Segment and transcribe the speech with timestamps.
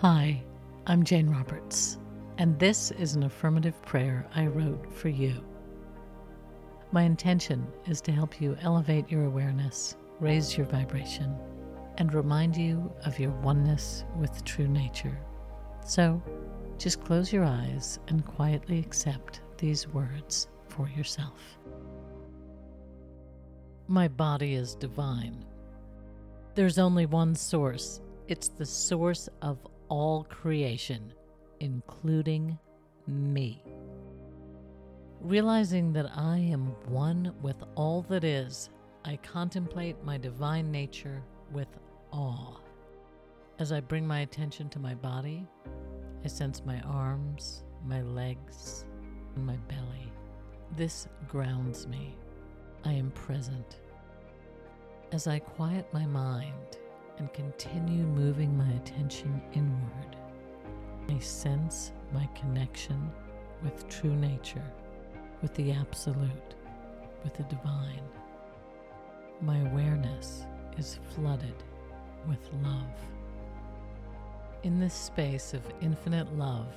[0.00, 0.42] Hi,
[0.86, 1.96] I'm Jane Roberts,
[2.36, 5.42] and this is an affirmative prayer I wrote for you.
[6.92, 11.34] My intention is to help you elevate your awareness, raise your vibration,
[11.96, 15.18] and remind you of your oneness with true nature.
[15.86, 16.22] So,
[16.76, 21.58] just close your eyes and quietly accept these words for yourself.
[23.88, 25.42] My body is divine.
[26.54, 28.02] There's only one source.
[28.28, 29.56] It's the source of
[29.88, 31.12] all creation,
[31.60, 32.58] including
[33.06, 33.62] me.
[35.20, 38.70] Realizing that I am one with all that is,
[39.04, 41.22] I contemplate my divine nature
[41.52, 41.68] with
[42.12, 42.56] awe.
[43.58, 45.46] As I bring my attention to my body,
[46.24, 48.84] I sense my arms, my legs,
[49.34, 50.12] and my belly.
[50.76, 52.16] This grounds me.
[52.84, 53.80] I am present.
[55.12, 56.75] As I quiet my mind
[57.26, 60.16] and continue moving my attention inward,
[61.08, 63.10] I sense my connection
[63.64, 64.62] with true nature,
[65.42, 66.54] with the Absolute,
[67.24, 68.02] with the Divine.
[69.40, 70.44] My awareness
[70.78, 71.64] is flooded
[72.28, 72.94] with love.
[74.62, 76.72] In this space of infinite love,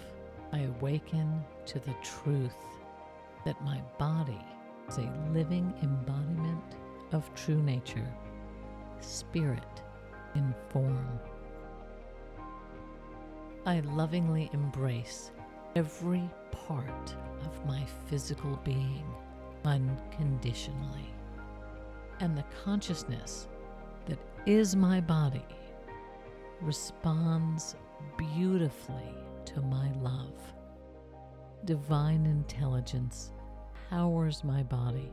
[0.52, 2.58] I awaken to the truth
[3.46, 4.42] that my body
[4.88, 6.76] is a living embodiment
[7.12, 8.08] of true nature,
[9.00, 9.84] spirit
[10.36, 11.20] in form.
[13.66, 15.32] I lovingly embrace
[15.76, 19.06] every part of my physical being
[19.66, 21.14] unconditionally.
[22.20, 23.48] And the consciousness
[24.06, 25.46] that is my body
[26.62, 27.76] responds
[28.18, 30.34] beautifully to my love.
[31.66, 33.32] Divine intelligence
[33.90, 35.12] powers my body,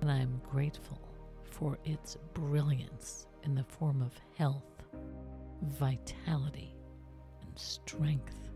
[0.00, 0.98] and I am grateful
[1.54, 4.82] for its brilliance in the form of health,
[5.62, 6.74] vitality,
[7.42, 8.50] and strength.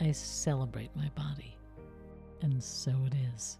[0.00, 1.56] I celebrate my body,
[2.42, 3.58] and so it is.